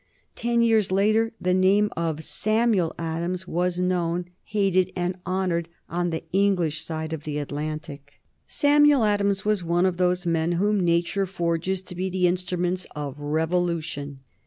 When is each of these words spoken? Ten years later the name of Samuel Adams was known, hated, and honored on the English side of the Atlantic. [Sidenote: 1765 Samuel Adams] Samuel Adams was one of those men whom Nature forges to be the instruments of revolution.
Ten 0.33 0.63
years 0.63 0.91
later 0.91 1.31
the 1.39 1.53
name 1.53 1.91
of 1.95 2.23
Samuel 2.23 2.95
Adams 2.97 3.47
was 3.47 3.77
known, 3.79 4.25
hated, 4.45 4.91
and 4.95 5.15
honored 5.27 5.69
on 5.87 6.09
the 6.09 6.23
English 6.33 6.83
side 6.83 7.13
of 7.13 7.23
the 7.23 7.37
Atlantic. 7.37 8.19
[Sidenote: 8.47 9.01
1765 9.03 9.05
Samuel 9.05 9.05
Adams] 9.05 9.37
Samuel 9.37 9.45
Adams 9.45 9.45
was 9.45 9.63
one 9.63 9.85
of 9.85 9.97
those 9.97 10.25
men 10.25 10.51
whom 10.53 10.83
Nature 10.83 11.25
forges 11.27 11.81
to 11.83 11.93
be 11.93 12.09
the 12.09 12.25
instruments 12.25 12.87
of 12.95 13.19
revolution. 13.19 14.21